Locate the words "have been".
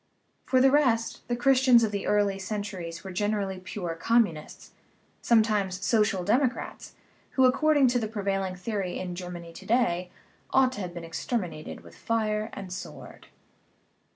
10.81-11.03